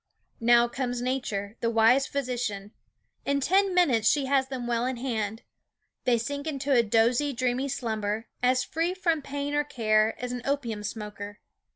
[0.39, 2.71] Now comes Nature, the wise physician.
[3.23, 5.43] In ten minutes she has them well in hand.
[6.05, 10.41] They sink into a dozy, dreamy slumber, as free from pain or care as an
[10.43, 11.37] opium smoker.